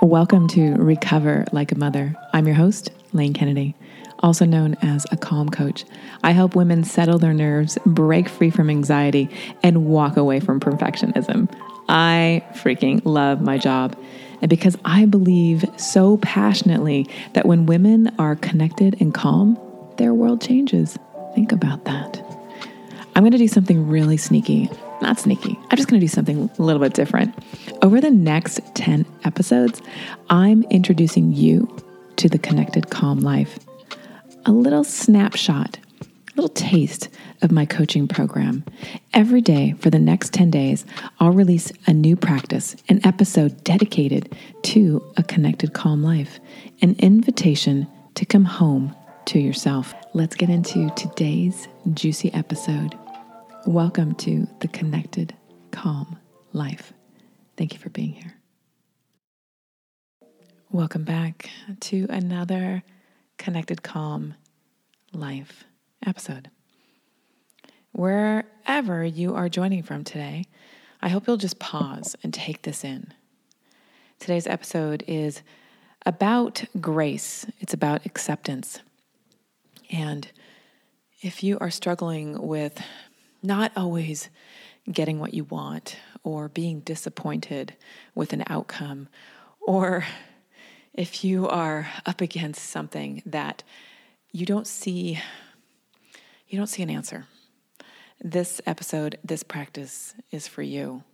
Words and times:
Welcome 0.00 0.46
to 0.50 0.74
Recover 0.76 1.44
Like 1.50 1.72
a 1.72 1.74
Mother. 1.74 2.14
I'm 2.32 2.46
your 2.46 2.54
host, 2.54 2.90
Lane 3.12 3.32
Kennedy, 3.32 3.74
also 4.20 4.44
known 4.44 4.76
as 4.80 5.04
a 5.10 5.16
calm 5.16 5.48
coach. 5.48 5.84
I 6.22 6.30
help 6.30 6.54
women 6.54 6.84
settle 6.84 7.18
their 7.18 7.34
nerves, 7.34 7.76
break 7.84 8.28
free 8.28 8.50
from 8.50 8.70
anxiety, 8.70 9.28
and 9.60 9.86
walk 9.86 10.16
away 10.16 10.38
from 10.38 10.60
perfectionism. 10.60 11.52
I 11.88 12.44
freaking 12.52 13.02
love 13.04 13.40
my 13.40 13.58
job. 13.58 13.98
And 14.40 14.48
because 14.48 14.78
I 14.84 15.04
believe 15.04 15.64
so 15.76 16.18
passionately 16.18 17.08
that 17.32 17.46
when 17.46 17.66
women 17.66 18.14
are 18.20 18.36
connected 18.36 19.00
and 19.00 19.12
calm, 19.12 19.58
their 19.96 20.14
world 20.14 20.40
changes. 20.40 20.96
Think 21.34 21.50
about 21.50 21.86
that. 21.86 22.24
I'm 23.16 23.24
going 23.24 23.32
to 23.32 23.38
do 23.38 23.48
something 23.48 23.88
really 23.88 24.16
sneaky. 24.16 24.70
Not 25.00 25.18
sneaky. 25.18 25.58
I'm 25.70 25.76
just 25.76 25.88
going 25.88 26.00
to 26.00 26.04
do 26.04 26.08
something 26.08 26.50
a 26.58 26.62
little 26.62 26.80
bit 26.80 26.94
different. 26.94 27.34
Over 27.82 28.00
the 28.00 28.10
next 28.10 28.60
10 28.74 29.06
episodes, 29.24 29.80
I'm 30.28 30.64
introducing 30.64 31.32
you 31.32 31.74
to 32.16 32.28
the 32.28 32.38
connected, 32.38 32.90
calm 32.90 33.20
life. 33.20 33.58
A 34.44 34.52
little 34.52 34.82
snapshot, 34.82 35.78
a 36.00 36.34
little 36.34 36.48
taste 36.48 37.08
of 37.42 37.52
my 37.52 37.64
coaching 37.64 38.08
program. 38.08 38.64
Every 39.14 39.40
day 39.40 39.74
for 39.78 39.90
the 39.90 39.98
next 39.98 40.32
10 40.32 40.50
days, 40.50 40.84
I'll 41.20 41.30
release 41.30 41.72
a 41.86 41.92
new 41.92 42.16
practice, 42.16 42.74
an 42.88 43.00
episode 43.06 43.62
dedicated 43.62 44.36
to 44.64 45.04
a 45.16 45.22
connected, 45.22 45.74
calm 45.74 46.02
life, 46.02 46.40
an 46.82 46.96
invitation 46.98 47.86
to 48.14 48.26
come 48.26 48.44
home 48.44 48.96
to 49.26 49.38
yourself. 49.38 49.94
Let's 50.14 50.34
get 50.34 50.50
into 50.50 50.90
today's 50.96 51.68
juicy 51.94 52.32
episode. 52.34 52.98
Welcome 53.68 54.14
to 54.14 54.48
the 54.60 54.68
Connected 54.68 55.36
Calm 55.72 56.18
Life. 56.54 56.94
Thank 57.58 57.74
you 57.74 57.78
for 57.78 57.90
being 57.90 58.12
here. 58.12 58.34
Welcome 60.70 61.04
back 61.04 61.50
to 61.80 62.06
another 62.08 62.82
Connected 63.36 63.82
Calm 63.82 64.32
Life 65.12 65.64
episode. 66.06 66.48
Wherever 67.92 69.04
you 69.04 69.34
are 69.34 69.50
joining 69.50 69.82
from 69.82 70.02
today, 70.02 70.46
I 71.02 71.10
hope 71.10 71.26
you'll 71.26 71.36
just 71.36 71.58
pause 71.58 72.16
and 72.22 72.32
take 72.32 72.62
this 72.62 72.84
in. 72.84 73.12
Today's 74.18 74.46
episode 74.46 75.04
is 75.06 75.42
about 76.06 76.64
grace, 76.80 77.44
it's 77.60 77.74
about 77.74 78.06
acceptance. 78.06 78.80
And 79.90 80.26
if 81.20 81.42
you 81.42 81.58
are 81.60 81.70
struggling 81.70 82.40
with 82.40 82.80
not 83.42 83.72
always 83.76 84.28
getting 84.90 85.18
what 85.18 85.34
you 85.34 85.44
want 85.44 85.96
or 86.22 86.48
being 86.48 86.80
disappointed 86.80 87.74
with 88.14 88.32
an 88.32 88.44
outcome, 88.48 89.08
or 89.60 90.04
if 90.94 91.24
you 91.24 91.46
are 91.48 91.88
up 92.06 92.20
against 92.20 92.62
something 92.70 93.22
that 93.26 93.62
you 94.32 94.44
don't 94.46 94.66
see 94.66 95.20
you 96.48 96.56
don't 96.56 96.66
see 96.66 96.82
an 96.82 96.90
answer. 96.90 97.26
This 98.20 98.60
episode, 98.66 99.18
this 99.22 99.42
practice 99.42 100.14
is 100.30 100.48
for 100.48 100.62
you. 100.62 101.04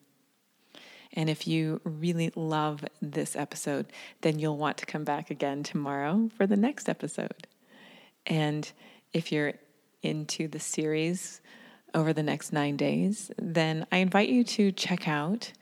And 1.13 1.29
if 1.29 1.47
you 1.47 1.81
really 1.85 2.33
love 2.35 2.85
this 3.03 3.37
episode, 3.37 3.87
then 4.21 4.39
you'll 4.39 4.57
want 4.57 4.79
to 4.79 4.87
come 4.87 5.05
back 5.05 5.31
again 5.31 5.63
tomorrow 5.63 6.31
for 6.37 6.47
the 6.47 6.57
next 6.57 6.89
episode. 6.89 7.47
And 8.27 8.71
if 9.13 9.33
you're 9.33 9.55
into 10.03 10.49
the 10.49 10.61
series 10.61 11.41
over 11.95 12.13
the 12.13 12.23
next 12.23 12.53
nine 12.53 12.77
days, 12.77 13.31
then 13.39 13.87
I 13.93 13.99
invite 13.99 14.29
you 14.29 14.43
to 14.45 14.73
check 14.73 15.09
out 15.09 15.53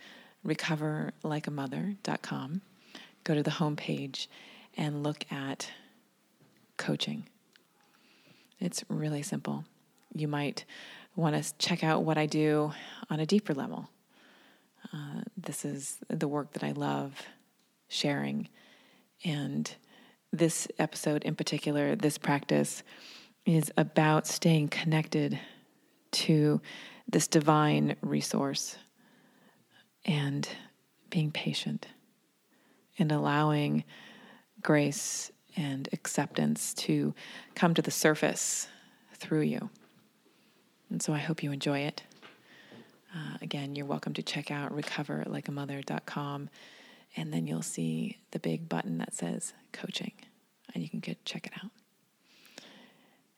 recoverlikeamother.com. 0.47 2.62
Go 3.24 3.34
to 3.34 3.42
the 3.42 3.50
homepage 3.50 4.28
and 4.77 5.02
look 5.02 5.24
at 5.30 5.70
coaching. 6.77 7.24
It's 8.58 8.84
really 8.89 9.22
simple. 9.22 9.64
You 10.14 10.28
might 10.28 10.64
want 11.14 11.42
to 11.42 11.55
check 11.58 11.84
out 11.84 12.05
what 12.05 12.18
I 12.18 12.27
do 12.27 12.73
on 13.11 13.20
a 13.20 13.27
deeper 13.27 13.55
level. 13.55 13.89
Uh, 14.92 15.23
this 15.36 15.64
is 15.64 15.98
the 16.08 16.28
work 16.28 16.52
that 16.52 16.64
I 16.64 16.73
love 16.73 17.23
sharing. 17.89 18.48
And 19.24 19.73
this 20.33 20.67
episode 20.78 21.23
in 21.24 21.36
particular, 21.36 21.95
this 21.95 22.18
practice, 22.18 22.83
is 23.45 23.70
about 23.77 24.27
staying 24.27 24.68
connected 24.68 25.39
to 26.12 26.61
this 27.08 27.27
divine 27.27 27.96
resource 28.00 28.77
and 30.05 30.48
being 31.11 31.30
patient 31.30 31.86
and 32.98 33.12
allowing 33.12 33.84
grace 34.62 35.30
and 35.56 35.89
acceptance 35.92 36.72
to 36.74 37.14
come 37.55 37.74
to 37.74 37.83
the 37.83 37.90
surface 37.90 38.68
through 39.14 39.42
you. 39.42 39.70
And 40.90 41.02
so 41.02 41.12
I 41.12 41.18
hope 41.18 41.42
you 41.42 41.52
enjoy 41.52 41.80
it. 41.80 42.02
Uh, 43.14 43.36
again, 43.42 43.74
you're 43.74 43.86
welcome 43.86 44.14
to 44.14 44.22
check 44.22 44.51
out 44.51 44.74
recoverlikeamother.com 44.74 46.48
and 47.17 47.33
then 47.33 47.46
you'll 47.46 47.62
see 47.62 48.18
the 48.30 48.39
big 48.39 48.68
button 48.68 48.98
that 48.98 49.14
says 49.14 49.52
coaching 49.72 50.12
and 50.74 50.83
you 50.83 50.89
can 50.89 51.01
get 51.01 51.22
check 51.24 51.46
it 51.46 51.52
out. 51.62 51.70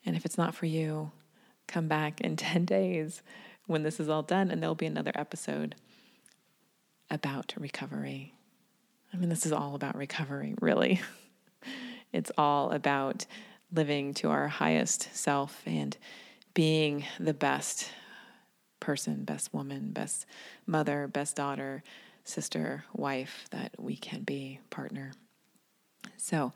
And 0.07 0.15
if 0.15 0.25
it's 0.25 0.39
not 0.39 0.55
for 0.55 0.67
you, 0.67 1.11
come 1.67 1.89
back 1.89 2.21
in 2.21 2.37
10 2.37 2.65
days 2.65 3.23
when 3.67 3.83
this 3.83 3.99
is 3.99 4.09
all 4.09 4.23
done, 4.23 4.51
and 4.51 4.63
there'll 4.63 4.75
be 4.75 4.87
another 4.87 5.13
episode 5.15 5.75
about 7.11 7.55
recovery. 7.57 8.35
I 9.13 9.17
mean, 9.17 9.29
this 9.29 9.47
is 9.47 9.53
all 9.53 9.75
about 9.75 9.97
recovery, 9.97 10.55
really. 10.61 11.01
it's 12.13 12.31
all 12.37 12.73
about 12.73 13.27
living 13.73 14.15
to 14.15 14.31
our 14.31 14.49
highest 14.49 15.15
self 15.15 15.63
and 15.67 15.97
being 16.53 17.05
the 17.19 17.35
best 17.35 17.91
person, 18.81 19.25
best 19.25 19.53
woman, 19.55 19.91
best 19.93 20.27
mother, 20.67 21.09
best 21.09 21.37
daughter, 21.37 21.83
sister, 22.25 22.85
wife 22.93 23.47
that 23.51 23.73
we 23.79 23.97
can 23.97 24.23
be, 24.23 24.61
partner. 24.71 25.13
So 26.17 26.53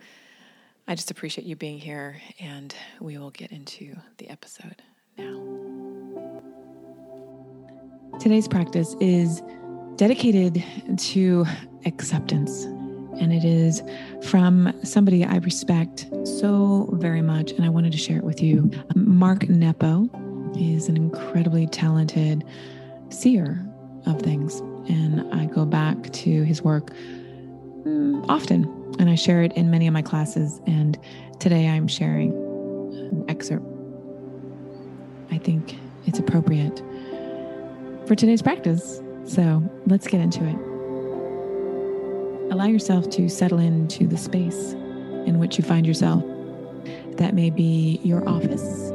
I 0.87 0.95
just 0.95 1.11
appreciate 1.11 1.47
you 1.47 1.57
being 1.57 1.79
here, 1.79 2.21
and 2.39 2.75
we 3.01 3.19
will 3.19 3.31
get 3.31 3.51
into 3.51 3.97
the 4.19 4.29
episode 4.31 4.83
now. 5.19 5.35
Today's 8.19 8.49
practice 8.49 8.95
is 9.01 9.43
dedicated 9.97 10.65
to 10.97 11.45
acceptance, 11.85 12.65
and 13.21 13.33
it 13.33 13.45
is 13.45 13.83
from 14.23 14.73
somebody 14.85 15.25
I 15.25 15.37
respect 15.37 16.07
so 16.25 16.89
very 16.95 17.23
much, 17.23 17.53
and 17.53 17.65
I 17.65 17.69
wanted 17.69 17.93
to 17.93 17.99
share 17.99 18.19
it 18.19 18.25
with 18.25 18.43
you. 18.43 18.71
Mark 18.95 19.49
Nepo 19.49 20.09
is 20.57 20.89
an 20.89 20.97
incredibly 20.97 21.67
talented 21.67 22.45
seer 23.11 23.65
of 24.07 24.21
things, 24.23 24.61
and 24.89 25.33
I 25.35 25.47
go 25.47 25.65
back 25.65 26.13
to 26.13 26.43
his 26.45 26.63
work 26.63 26.91
mm, 27.85 28.25
often, 28.29 28.65
and 28.99 29.11
I 29.11 29.15
share 29.15 29.43
it 29.43 29.53
in 29.55 29.71
many 29.71 29.87
of 29.87 29.93
my 29.93 30.03
classes. 30.03 30.61
And 30.67 30.99
today 31.39 31.69
I'm 31.69 31.89
sharing 31.89 32.33
an 32.33 33.25
excerpt 33.29 33.67
I 35.31 35.39
think 35.39 35.77
it's 36.07 36.19
appropriate 36.19 36.83
for 38.07 38.15
today's 38.15 38.43
practice. 38.43 39.01
So 39.27 39.63
let's 39.87 40.07
get 40.07 40.21
into 40.21 40.45
it. 40.45 40.57
Allow 42.51 42.67
yourself 42.67 43.11
to 43.11 43.29
settle 43.29 43.59
into 43.59 44.07
the 44.07 44.17
space 44.17 44.73
in 45.27 45.39
which 45.39 45.59
you 45.59 45.65
find 45.65 45.87
yourself. 45.87 46.25
That 47.17 47.35
may 47.35 47.51
be 47.51 48.01
your 48.03 48.27
office, 48.29 48.91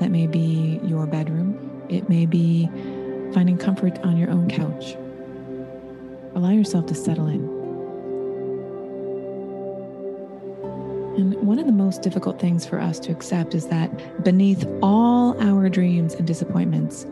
that 0.00 0.10
may 0.10 0.26
be 0.26 0.80
your 0.82 1.06
bedroom, 1.06 1.86
it 1.88 2.08
may 2.08 2.26
be 2.26 2.66
finding 3.32 3.56
comfort 3.56 3.98
on 4.00 4.16
your 4.16 4.30
own 4.30 4.48
couch. 4.48 4.96
Allow 6.34 6.50
yourself 6.50 6.86
to 6.86 6.94
settle 6.94 7.28
in. 7.28 7.57
And 11.18 11.34
one 11.44 11.58
of 11.58 11.66
the 11.66 11.72
most 11.72 12.02
difficult 12.02 12.38
things 12.38 12.64
for 12.64 12.78
us 12.78 13.00
to 13.00 13.10
accept 13.10 13.52
is 13.52 13.66
that 13.66 14.22
beneath 14.22 14.64
all 14.84 15.36
our 15.42 15.68
dreams 15.68 16.14
and 16.14 16.24
disappointments, 16.24 17.08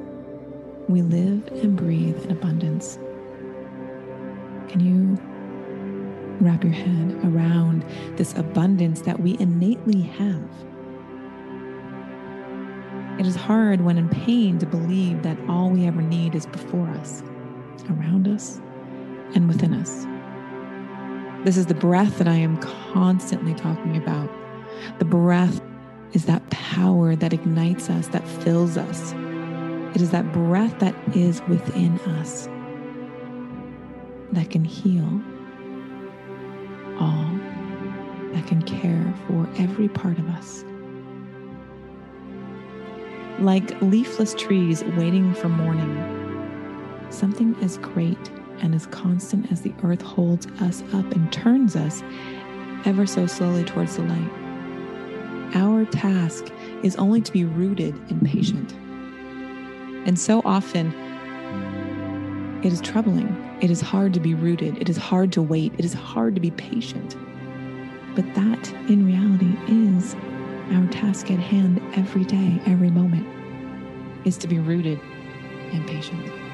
we 0.87 1.03
live 1.03 1.45
and 1.49 1.77
breathe 1.77 2.17
in 2.25 2.31
abundance. 2.31 3.01
Can 4.69 4.79
you 4.79 5.19
wrap 6.41 6.63
your 6.63 6.73
head 6.73 7.19
around 7.25 7.85
this 8.17 8.33
abundance 8.35 9.01
that 9.01 9.19
we 9.19 9.37
innately 9.41 10.03
have? 10.03 10.51
It 13.19 13.27
is 13.27 13.35
hard 13.35 13.81
when 13.81 13.99
in 13.99 14.09
pain 14.09 14.61
to 14.61 14.67
believe 14.67 15.25
that 15.25 15.37
all 15.49 15.69
we 15.69 15.85
ever 15.85 16.01
need 16.01 16.37
is 16.37 16.47
before 16.47 16.89
us, 16.91 17.25
around 17.91 18.29
us, 18.29 18.61
and 19.35 19.49
within 19.49 19.75
us. 19.75 20.07
This 21.47 21.57
is 21.57 21.67
the 21.67 21.75
breath 21.75 22.19
that 22.19 22.27
I 22.27 22.35
am 22.35 22.57
constantly 22.57 23.55
talking 23.55 23.97
about. 23.97 24.29
The 24.99 25.05
breath 25.05 25.61
is 26.13 26.25
that 26.25 26.51
power 26.51 27.15
that 27.15 27.33
ignites 27.33 27.89
us, 27.89 28.09
that 28.09 28.27
fills 28.27 28.77
us. 28.77 29.13
It 29.95 30.03
is 30.03 30.11
that 30.11 30.33
breath 30.33 30.77
that 30.81 30.97
is 31.17 31.41
within 31.43 32.01
us 32.01 32.49
that 34.33 34.51
can 34.51 34.65
heal, 34.65 35.05
all, 36.99 37.31
that 38.33 38.45
can 38.49 38.61
care 38.63 39.15
for 39.29 39.49
every 39.57 39.89
part 39.89 40.19
of 40.19 40.29
us. 40.31 40.65
Like 43.39 43.81
leafless 43.81 44.35
trees 44.35 44.83
waiting 44.97 45.33
for 45.33 45.49
morning, 45.49 47.07
something 47.11 47.55
as 47.63 47.79
great 47.79 48.36
and 48.63 48.75
as 48.75 48.87
constant 48.87 49.51
as 49.53 49.63
the 49.63 49.75
earth 49.83 50.03
holds 50.03 50.47
us 50.61 50.83
up 50.93 51.11
and 51.13 51.33
turns 51.33 51.77
us 51.77 52.03
ever 52.85 53.07
so 53.07 53.27
slowly 53.27 53.65
towards 53.65 53.97
the 53.97 54.03
light. 54.03 54.31
Our 55.55 55.85
task 55.87 56.53
is 56.83 56.97
only 56.97 57.21
to 57.21 57.33
be 57.33 57.45
rooted 57.45 57.95
and 58.11 58.25
patient. 58.25 58.73
And 60.07 60.19
so 60.19 60.43
often, 60.45 60.93
it 62.63 62.73
is 62.73 62.81
troubling. 62.81 63.29
It 63.61 63.71
is 63.71 63.81
hard 63.81 64.13
to 64.15 64.21
be 64.21 64.35
rooted. 64.35 64.79
It 64.79 64.89
is 64.89 64.97
hard 64.97 65.33
to 65.33 65.43
wait. 65.43 65.73
It 65.79 65.85
is 65.85 65.95
hard 65.95 66.35
to 66.35 66.41
be 66.41 66.51
patient. 66.51 67.17
But 68.15 68.35
that, 68.35 68.73
in 68.89 69.07
reality, 69.07 69.55
is 69.69 70.15
our 70.73 70.87
task 70.89 71.31
at 71.31 71.39
hand 71.39 71.81
every 71.95 72.25
day, 72.25 72.61
every 72.67 72.91
moment, 72.91 73.27
is 74.27 74.37
to 74.39 74.49
be 74.49 74.59
rooted 74.59 75.01
and 75.73 75.87
patient. 75.87 76.46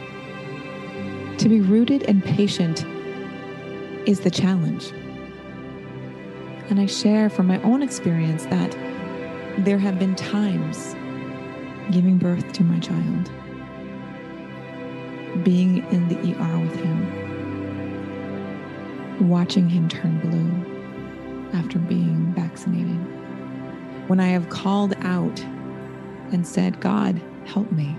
To 1.42 1.48
be 1.48 1.60
rooted 1.60 2.04
and 2.04 2.24
patient 2.24 2.86
is 4.06 4.20
the 4.20 4.30
challenge. 4.30 4.92
And 6.70 6.78
I 6.78 6.86
share 6.86 7.28
from 7.28 7.48
my 7.48 7.60
own 7.62 7.82
experience 7.82 8.44
that 8.46 8.70
there 9.58 9.78
have 9.78 9.98
been 9.98 10.14
times 10.14 10.94
giving 11.90 12.16
birth 12.16 12.52
to 12.52 12.62
my 12.62 12.78
child, 12.78 13.28
being 15.42 15.78
in 15.90 16.06
the 16.06 16.14
ER 16.32 16.58
with 16.60 16.76
him, 16.76 17.08
watching 19.28 19.68
him 19.68 19.88
turn 19.88 20.20
blue 20.20 21.58
after 21.58 21.80
being 21.80 22.32
vaccinated. 22.36 23.00
When 24.08 24.20
I 24.20 24.28
have 24.28 24.48
called 24.48 24.94
out 25.00 25.40
and 26.30 26.46
said, 26.46 26.78
God, 26.78 27.20
help 27.46 27.72
me 27.72 27.96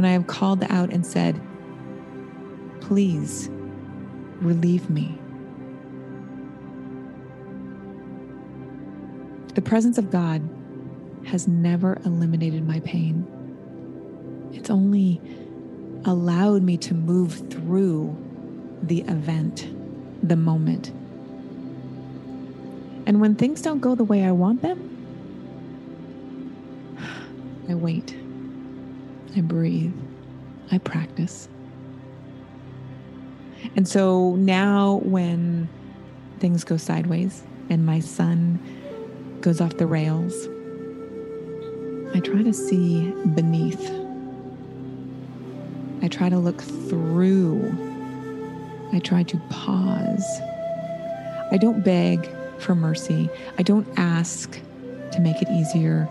when 0.00 0.08
I 0.08 0.12
have 0.12 0.26
called 0.26 0.64
out 0.70 0.94
and 0.94 1.04
said, 1.04 1.38
Please 2.80 3.50
relieve 4.40 4.88
me. 4.88 5.18
The 9.54 9.60
presence 9.60 9.98
of 9.98 10.10
God 10.10 10.40
has 11.26 11.46
never 11.46 12.00
eliminated 12.06 12.66
my 12.66 12.80
pain. 12.80 13.26
It's 14.54 14.70
only 14.70 15.20
allowed 16.06 16.62
me 16.62 16.78
to 16.78 16.94
move 16.94 17.50
through 17.50 18.16
the 18.82 19.02
event, 19.02 19.68
the 20.22 20.36
moment. 20.36 20.88
And 23.04 23.20
when 23.20 23.34
things 23.34 23.60
don't 23.60 23.80
go 23.80 23.94
the 23.94 24.04
way 24.04 24.24
I 24.24 24.32
want 24.32 24.62
them, 24.62 24.96
I 27.68 27.74
wait. 27.74 28.16
I 29.36 29.40
breathe, 29.40 29.94
I 30.72 30.78
practice. 30.78 31.48
And 33.76 33.86
so 33.86 34.34
now, 34.36 35.00
when 35.04 35.68
things 36.38 36.64
go 36.64 36.76
sideways 36.76 37.42
and 37.68 37.84
my 37.84 38.00
son 38.00 38.58
goes 39.40 39.60
off 39.60 39.76
the 39.76 39.86
rails, 39.86 40.48
I 42.14 42.20
try 42.20 42.42
to 42.42 42.52
see 42.52 43.10
beneath. 43.34 43.90
I 46.02 46.08
try 46.08 46.28
to 46.28 46.38
look 46.38 46.60
through. 46.60 47.62
I 48.92 48.98
try 48.98 49.22
to 49.22 49.36
pause. 49.50 50.26
I 51.52 51.58
don't 51.60 51.84
beg 51.84 52.28
for 52.58 52.74
mercy. 52.74 53.28
I 53.58 53.62
don't 53.62 53.86
ask 53.96 54.58
to 55.12 55.20
make 55.20 55.40
it 55.42 55.48
easier. 55.50 56.08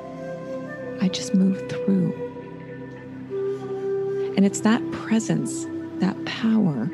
I 1.02 1.10
just 1.10 1.34
move 1.34 1.68
through. 1.70 2.29
And 4.36 4.46
it's 4.46 4.62
that 4.62 4.82
presence, 4.92 5.66
that 6.00 6.24
power, 6.26 6.90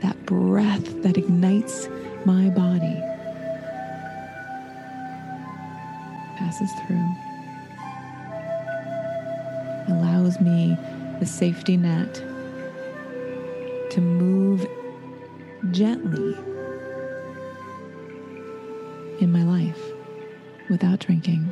that 0.00 0.26
breath 0.26 1.02
that 1.02 1.16
ignites 1.16 1.88
my 2.24 2.50
body, 2.50 3.00
passes 6.36 6.70
through, 6.86 7.08
allows 9.88 10.40
me 10.40 10.76
the 11.20 11.26
safety 11.26 11.76
net 11.76 12.14
to 13.90 14.00
move 14.00 14.66
gently 15.70 16.36
in 19.20 19.30
my 19.32 19.44
life 19.44 19.92
without 20.68 20.98
drinking, 20.98 21.50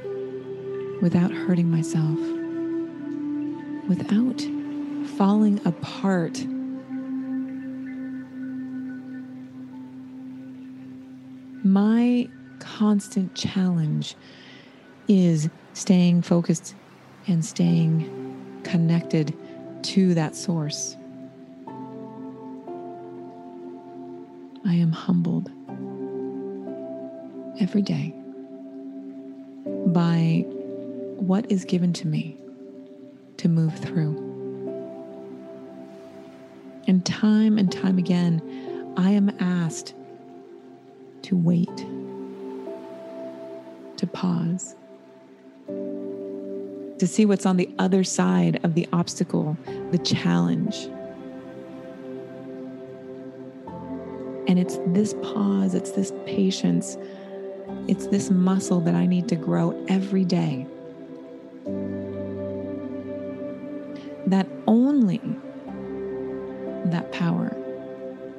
without 1.00 1.30
hurting 1.30 1.70
myself, 1.70 2.18
without 3.88 4.42
falling 5.02 5.60
apart. 5.66 6.44
My 11.64 12.28
constant 12.58 13.34
challenge 13.34 14.16
is 15.08 15.48
staying 15.74 16.22
focused 16.22 16.74
and 17.26 17.44
staying 17.44 18.60
connected 18.64 19.34
to 19.82 20.14
that 20.14 20.34
source. 20.36 20.96
I 24.64 24.74
am 24.74 24.92
humbled 24.92 25.50
every 27.60 27.82
day 27.82 28.14
by 29.86 30.44
what 31.16 31.50
is 31.50 31.64
given 31.64 31.92
to 31.94 32.06
me 32.06 32.36
to 33.36 33.48
move 33.48 33.76
through. 33.76 34.21
And 36.86 37.04
time 37.06 37.58
and 37.58 37.70
time 37.70 37.98
again, 37.98 38.92
I 38.96 39.10
am 39.10 39.30
asked 39.40 39.94
to 41.22 41.36
wait, 41.36 41.76
to 43.96 44.06
pause, 44.06 44.74
to 46.98 47.06
see 47.06 47.24
what's 47.24 47.46
on 47.46 47.56
the 47.56 47.68
other 47.78 48.04
side 48.04 48.60
of 48.64 48.74
the 48.74 48.88
obstacle, 48.92 49.56
the 49.90 49.98
challenge. 49.98 50.76
And 54.48 54.58
it's 54.58 54.78
this 54.88 55.14
pause, 55.14 55.74
it's 55.74 55.92
this 55.92 56.12
patience, 56.26 56.98
it's 57.88 58.08
this 58.08 58.30
muscle 58.30 58.80
that 58.80 58.94
I 58.94 59.06
need 59.06 59.28
to 59.28 59.36
grow 59.36 59.84
every 59.88 60.24
day. 60.24 60.66
That 64.26 64.48
only 64.66 65.20
power 67.12 67.56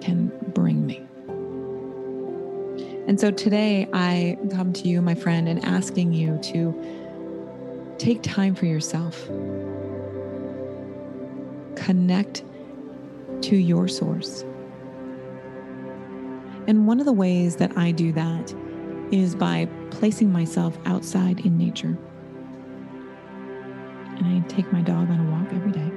can 0.01 0.31
bring 0.53 0.85
me. 0.85 1.05
And 3.07 3.19
so 3.19 3.31
today 3.31 3.87
I 3.93 4.37
come 4.51 4.71
to 4.73 4.87
you, 4.87 5.01
my 5.01 5.15
friend, 5.15 5.47
and 5.47 5.63
asking 5.65 6.13
you 6.13 6.39
to 6.43 7.95
take 7.97 8.21
time 8.21 8.55
for 8.55 8.65
yourself. 8.65 9.27
Connect 11.75 12.43
to 13.41 13.55
your 13.55 13.87
source. 13.87 14.43
And 16.67 16.87
one 16.87 16.99
of 16.99 17.05
the 17.05 17.13
ways 17.13 17.57
that 17.57 17.77
I 17.77 17.91
do 17.91 18.13
that 18.13 18.53
is 19.11 19.35
by 19.35 19.67
placing 19.91 20.31
myself 20.31 20.77
outside 20.85 21.45
in 21.45 21.57
nature. 21.57 21.97
And 24.17 24.25
I 24.25 24.47
take 24.47 24.71
my 24.71 24.81
dog 24.81 25.09
on 25.09 25.19
a 25.19 25.31
walk 25.31 25.53
every 25.53 25.71
day, 25.71 25.91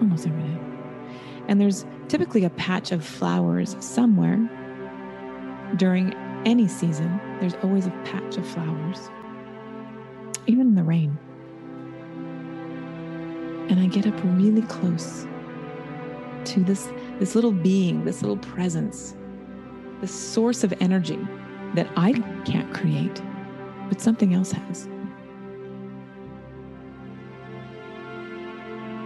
almost 0.00 0.26
every 0.26 0.42
day. 0.42 0.69
And 1.50 1.60
there's 1.60 1.84
typically 2.06 2.44
a 2.44 2.50
patch 2.50 2.92
of 2.92 3.04
flowers 3.04 3.76
somewhere 3.80 4.38
during 5.76 6.14
any 6.46 6.68
season. 6.68 7.20
There's 7.40 7.56
always 7.64 7.86
a 7.86 7.90
patch 8.04 8.36
of 8.36 8.46
flowers, 8.46 9.10
even 10.46 10.68
in 10.68 10.74
the 10.76 10.84
rain. 10.84 11.18
And 13.68 13.80
I 13.80 13.86
get 13.86 14.06
up 14.06 14.14
really 14.22 14.62
close 14.62 15.26
to 16.44 16.62
this, 16.62 16.88
this 17.18 17.34
little 17.34 17.52
being, 17.52 18.04
this 18.04 18.22
little 18.22 18.38
presence, 18.38 19.16
this 20.00 20.12
source 20.12 20.62
of 20.62 20.72
energy 20.80 21.18
that 21.74 21.88
I 21.96 22.12
can't 22.44 22.72
create, 22.72 23.20
but 23.88 24.00
something 24.00 24.34
else 24.34 24.52
has. 24.52 24.88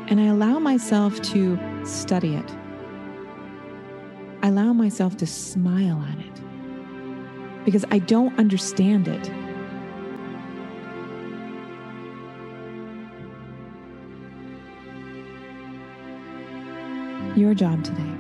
and 0.08 0.20
I 0.20 0.26
allow 0.26 0.58
myself 0.58 1.20
to 1.22 1.58
study 1.86 2.34
it. 2.34 2.50
I 4.42 4.48
allow 4.48 4.72
myself 4.72 5.16
to 5.18 5.26
smile 5.26 6.02
at 6.02 6.18
it 6.18 7.64
because 7.64 7.84
I 7.90 7.98
don't 7.98 8.38
understand 8.38 9.08
it. 9.08 9.30
Your 17.36 17.54
job 17.54 17.82
today 17.82 18.14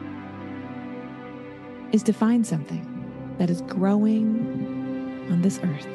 is 1.92 2.02
to 2.02 2.12
find 2.12 2.44
something 2.46 3.34
that 3.38 3.50
is 3.50 3.62
growing 3.62 5.28
on 5.30 5.42
this 5.42 5.60
earth, 5.62 5.86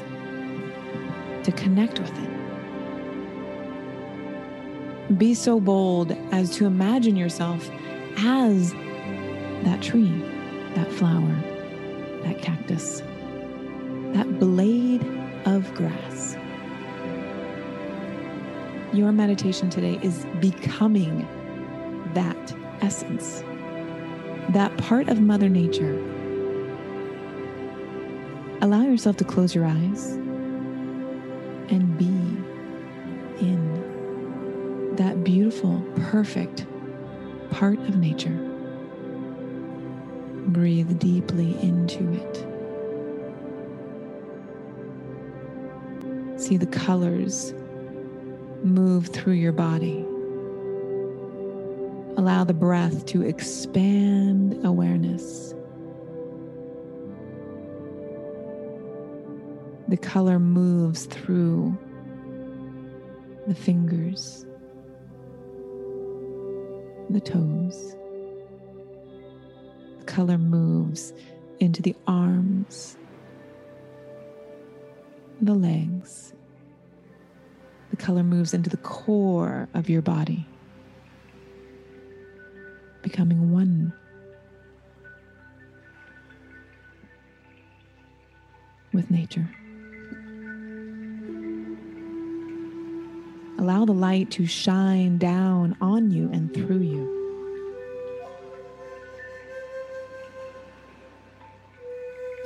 to 1.43 1.51
connect 1.51 1.99
with 1.99 2.17
it. 2.23 2.38
Be 5.17 5.33
so 5.33 5.59
bold 5.59 6.11
as 6.31 6.51
to 6.57 6.65
imagine 6.65 7.15
yourself 7.15 7.69
as 8.17 8.73
that 9.63 9.81
tree, 9.81 10.13
that 10.75 10.91
flower, 10.91 11.35
that 12.23 12.39
cactus, 12.41 13.01
that 14.13 14.39
blade 14.39 15.03
of 15.45 15.73
grass. 15.73 16.37
Your 18.93 19.11
meditation 19.11 19.69
today 19.69 19.99
is 20.03 20.25
becoming 20.39 21.27
that 22.13 22.55
essence, 22.81 23.41
that 24.49 24.75
part 24.77 25.09
of 25.09 25.19
Mother 25.19 25.49
Nature. 25.49 25.97
Allow 28.61 28.83
yourself 28.83 29.17
to 29.17 29.23
close 29.23 29.55
your 29.55 29.65
eyes 29.65 30.11
and 31.71 31.97
be 31.97 32.08
perfect 36.09 36.65
part 37.51 37.77
of 37.81 37.95
nature. 37.95 38.35
Breathe 40.47 40.97
deeply 40.97 41.55
into 41.61 42.11
it. 42.13 42.35
See 46.41 46.57
the 46.57 46.65
colors 46.65 47.53
move 48.63 49.05
through 49.09 49.33
your 49.33 49.51
body. 49.51 50.03
Allow 52.17 52.43
the 52.43 52.55
breath 52.55 53.05
to 53.07 53.21
expand 53.21 54.59
awareness. 54.65 55.53
The 59.87 59.97
color 59.97 60.39
moves 60.39 61.05
through 61.05 61.77
the 63.45 63.53
fingers, 63.53 64.47
the 67.09 67.19
toes. 67.19 67.95
The 69.99 70.05
color 70.05 70.37
moves 70.37 71.13
into 71.59 71.81
the 71.81 71.95
arms, 72.07 72.97
the 75.41 75.53
legs. 75.53 76.33
The 77.89 77.97
color 77.97 78.23
moves 78.23 78.53
into 78.53 78.69
the 78.69 78.77
core 78.77 79.67
of 79.73 79.89
your 79.89 80.01
body, 80.01 80.45
becoming 83.01 83.51
one 83.51 83.91
with 88.93 89.09
nature. 89.09 89.49
Allow 93.59 93.83
the 93.83 93.91
light 93.91 94.31
to 94.31 94.45
shine 94.45 95.17
down 95.17 95.75
on 95.81 96.11
you 96.11 96.29
and 96.31 96.53
through 96.53 96.79
you. 96.79 97.17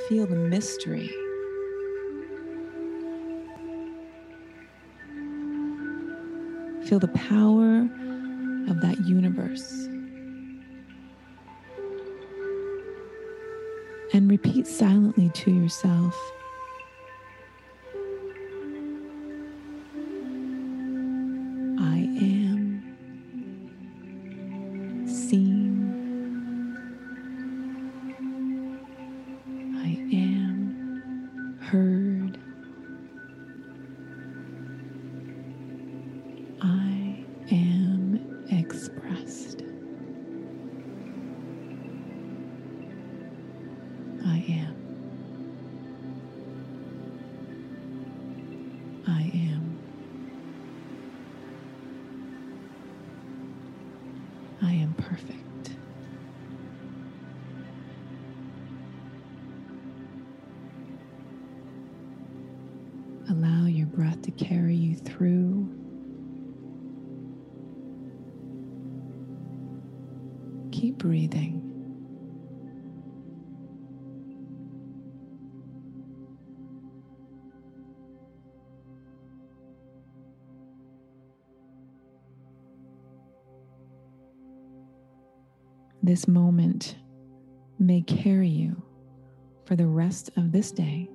Feel 0.08 0.26
the 0.26 0.34
mystery. 0.34 1.06
Feel 6.88 6.98
the 6.98 7.12
power 7.14 7.82
of 8.68 8.80
that 8.80 8.96
universe. 9.06 9.70
And 14.12 14.28
repeat 14.28 14.66
silently 14.66 15.28
to 15.28 15.52
yourself 15.52 16.16
I 44.24 44.44
am. 44.48 44.98
I 49.06 49.22
am. 49.34 49.80
I 54.62 54.72
am 54.72 54.94
perfect. 54.94 55.78
Allow 63.30 63.66
your 63.66 63.86
breath 63.88 64.22
to 64.22 64.30
carry 64.32 64.76
you 64.76 64.96
through. 64.96 65.68
Keep 70.72 70.98
breathing. 70.98 71.63
This 86.04 86.28
moment 86.28 86.96
may 87.78 88.02
carry 88.02 88.50
you 88.50 88.82
for 89.64 89.74
the 89.74 89.86
rest 89.86 90.30
of 90.36 90.52
this 90.52 90.70
day. 90.70 91.08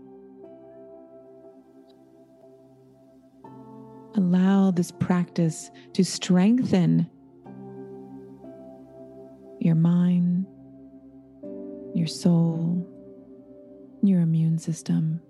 Allow 4.15 4.71
this 4.71 4.89
practice 4.89 5.69
to 5.93 6.03
strengthen 6.03 7.07
your 9.59 9.75
mind, 9.75 10.47
your 11.93 12.07
soul, 12.07 12.83
your 14.01 14.21
immune 14.21 14.57
system, 14.57 15.21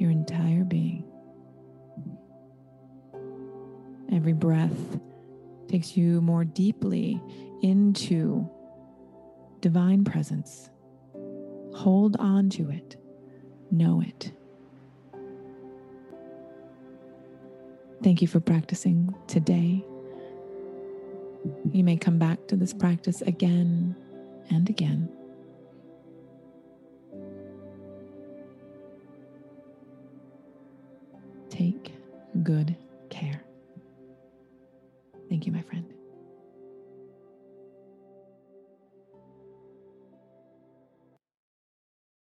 your 0.00 0.10
entire 0.10 0.64
being. 0.64 1.04
Every 4.12 4.32
breath 4.32 4.98
takes 5.68 5.96
you 5.96 6.20
more 6.20 6.44
deeply 6.44 7.22
into 7.62 8.48
divine 9.60 10.04
presence. 10.04 10.70
Hold 11.74 12.16
on 12.16 12.50
to 12.50 12.70
it, 12.70 12.96
know 13.70 14.00
it. 14.00 14.32
Thank 18.02 18.22
you 18.22 18.28
for 18.28 18.40
practicing 18.40 19.14
today. 19.26 19.84
You 21.72 21.84
may 21.84 21.96
come 21.96 22.18
back 22.18 22.46
to 22.48 22.56
this 22.56 22.72
practice 22.72 23.22
again 23.22 23.96
and 24.50 24.68
again. 24.68 25.08
Take 31.50 31.92
good 32.42 32.76